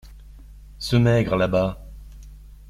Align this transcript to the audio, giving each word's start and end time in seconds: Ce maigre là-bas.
Ce 0.79 0.95
maigre 0.95 1.35
là-bas. 1.35 1.79